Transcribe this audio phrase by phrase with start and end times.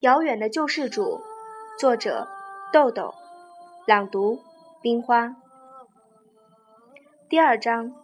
[0.00, 1.20] 遥远的救世主
[1.78, 2.26] 作者
[2.72, 3.14] 豆豆
[3.86, 4.42] 朗读
[4.80, 5.36] 冰花。
[7.28, 7.94] 第二章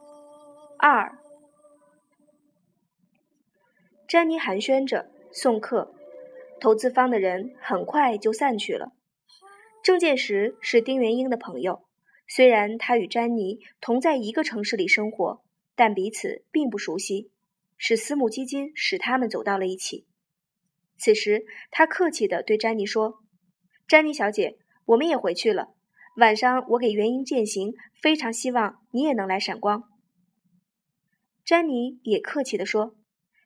[0.78, 1.18] 二。
[4.06, 5.99] 珍妮寒暄着送客。
[6.60, 8.92] 投资方的人很快就散去了。
[9.82, 11.84] 郑建石是丁元英的朋友，
[12.28, 15.42] 虽然他与詹妮同在一个城市里生活，
[15.74, 17.30] 但彼此并不熟悉。
[17.82, 20.04] 是私募基金使他们走到了一起。
[20.98, 23.20] 此时，他客气地对詹妮说
[23.88, 25.72] ：“詹妮小姐，我们也回去了。
[26.16, 29.84] 晚上我给元英饯行，非常希望你也能来闪光。”
[31.42, 32.94] 詹妮也客气地说：“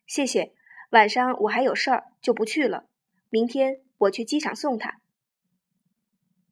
[0.05, 0.53] 谢谢，
[0.91, 2.89] 晚上我还有事儿，就不去了。
[3.35, 5.01] 明天我去机场送他。”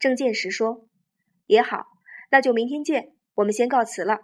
[0.00, 0.88] 郑建石说
[1.46, 1.86] ：“也好，
[2.32, 3.12] 那就明天见。
[3.34, 4.22] 我们先告辞了。”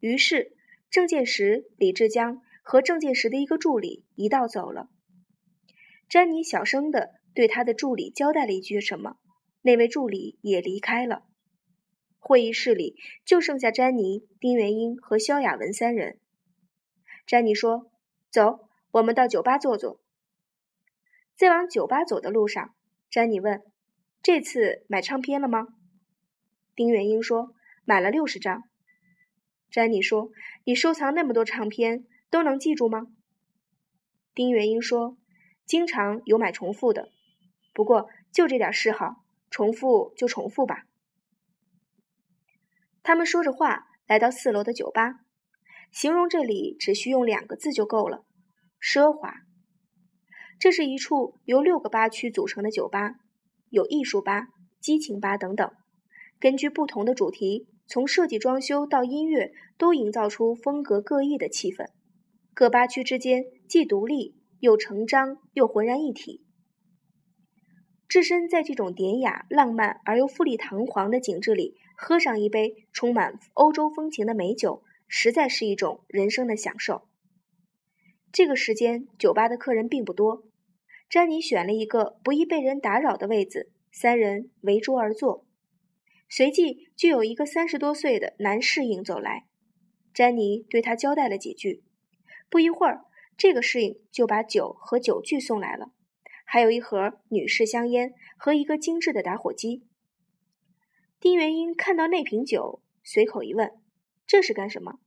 [0.00, 0.56] 于是。
[0.90, 4.88] 郑建石、李志江和郑建石的一个助理一道走了。
[6.08, 9.16] 詹妮小声的对他的助理交代了一句什么，
[9.62, 11.24] 那位助理也离开了。
[12.20, 16.20] 会议室里就剩下詹妮、丁元英和萧亚文三人。
[17.26, 17.90] 詹妮说
[18.30, 20.00] ：“走，我们到酒吧坐坐。”
[21.34, 22.74] 在往酒吧走的路上，
[23.10, 23.62] 詹妮问
[24.22, 25.66] ：“这次买唱片了吗？”
[26.76, 27.52] 丁元英说
[27.84, 28.62] ：“买了六十张。”
[29.70, 30.30] 詹妮说
[30.64, 33.08] ：“你收藏那么多唱片，都能记住吗？”
[34.34, 35.16] 丁元英说
[35.66, 37.10] ：“经常有买重复的，
[37.72, 40.84] 不过就这点嗜好，重复就重复吧。”
[43.02, 45.20] 他们说着话，来到四楼的酒吧。
[45.90, 48.24] 形容这里只需用两个字就够了：
[48.80, 49.34] 奢华。
[50.58, 53.16] 这是一处由六个吧区组成的酒吧，
[53.70, 54.48] 有艺术吧、
[54.80, 55.70] 激情吧等等，
[56.38, 57.68] 根据不同的主题。
[57.86, 61.86] 从设计、装修到音乐，都营造出风格各异的气氛。
[62.54, 66.46] 各八区之间既独立又成章，又浑然一体。
[68.08, 77.02] 置身在这种典雅、浪漫而又富丽堂皇的景致里，喝上一杯充满欧洲风情的美酒，实在是一种人生的享受。
[78.34, 80.42] 这个时间，酒吧的客人并不多。
[81.08, 85.46] 詹妮选了一个不易被人打扰的位子，三人围桌而坐。
[86.28, 89.46] 随即就有一个三十多岁的男侍应走来，
[90.12, 91.84] 詹妮对他交代了几句。
[92.50, 93.04] 不一会儿，
[93.36, 95.92] 这个侍应就把酒和酒具送来了，
[96.44, 99.84] 还有一盒女士香烟和一个精致的打火机。
[101.20, 103.70] 丁元英看到那瓶酒，随口一问
[104.26, 104.98] ：“这是干什么？”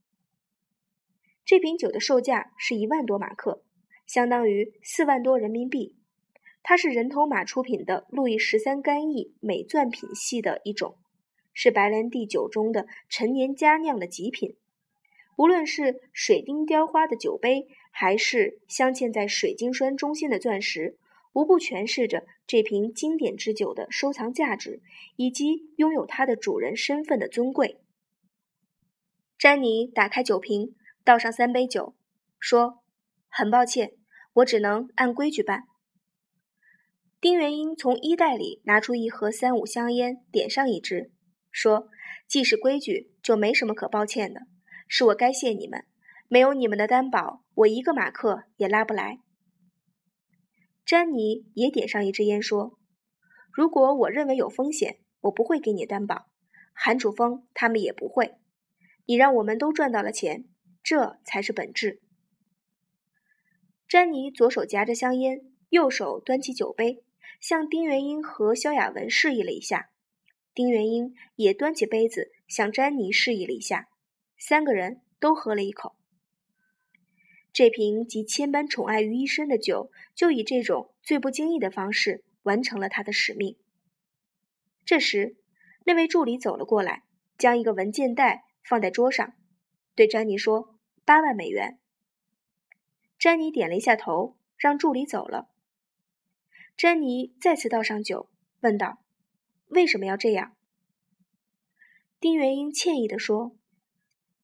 [1.48, 3.64] 这瓶酒的售价是一万多马克，
[4.06, 5.96] 相当于四万多人民币。
[6.62, 10.98] 它是人头马出品的路易十三干邑美钻品系的一种。
[11.54, 14.58] 是白兰地酒中的陈年佳酿的极品，
[15.38, 20.98] 无论是水晶雕花的酒杯，还是镶嵌在水晶栓中心的钻石，
[21.32, 24.82] 无不诠释着这瓶经典之酒的收藏价值，
[25.16, 27.78] 以及拥有它的主人身份的尊贵。
[29.38, 30.76] 詹妮打开酒瓶，
[31.08, 31.96] 倒上三杯酒，
[32.38, 32.84] 说
[33.32, 33.94] ：“很抱歉，
[34.34, 35.64] 我只能按规矩办。”
[37.22, 41.14] 丁元英从衣袋里拿出一盒三五香烟，点上一支。
[41.50, 41.88] 说
[42.28, 44.42] ：“既是规矩，就没什么可抱歉的。
[44.90, 45.86] 是我该谢你们，
[46.28, 49.20] 没有你们的担保，我一个马克也拉不来。”
[50.86, 52.78] 詹妮也点上一支烟，说
[53.50, 56.28] ：“如果我认为有风险，我不会给你担保。
[56.74, 58.36] 韩楚风他们也不会。
[59.06, 60.44] 你让我们都赚到了钱，
[60.88, 62.00] 这才是本质。”
[63.90, 67.04] 詹妮左手夹着香烟，右手端起酒杯，
[67.42, 69.90] 向丁元英和萧亚文示意了一下。
[70.54, 73.90] 丁元英也端起杯子向詹妮示意了一下，
[74.38, 75.98] 三个人都喝了一口。
[77.52, 83.58] 这瓶集千般宠爱于一身的酒，就以这种最不经意的方式完成了他的使命。
[84.86, 85.36] 这时，
[85.84, 87.04] 那位助理走了过来，
[87.38, 89.34] 将一个文件袋放在桌上，
[89.96, 90.77] 对詹妮说
[91.08, 91.80] ：“八万美元。”
[93.18, 95.48] 詹妮点了一下头，让助理走了。
[96.76, 99.00] 詹妮再次倒上酒，问道。
[99.70, 100.56] 为什么要这样？
[102.20, 103.56] 丁元英歉意地说：“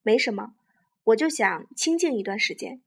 [0.04, 0.56] 没什么，
[1.04, 2.82] 我就想清静一段时间。”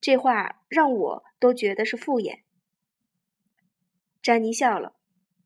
[0.00, 2.40] 这话让我都觉得是敷衍。
[4.22, 4.96] 詹妮笑了，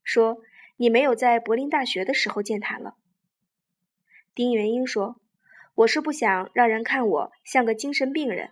[0.03, 0.43] 说
[0.79, 2.97] ：“你没有在柏林大学的时候健谈了。”
[4.35, 5.21] 丁元英说
[5.75, 8.51] ：“我是不想让人看我像个精神病人，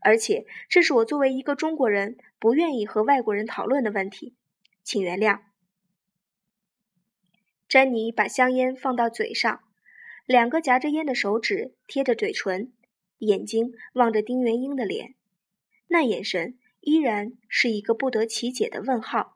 [0.00, 4.34] 而且这是我作为一个中国人不愿意和外国人讨论的问题，
[4.82, 5.40] 请原谅。”
[7.68, 9.60] 詹妮把香烟放到嘴上，
[10.24, 12.72] 两个夹着烟的手指贴着嘴唇，
[13.18, 15.14] 眼睛望着丁元英的脸，
[15.88, 19.35] 那眼神依然是一个不得其解的问号。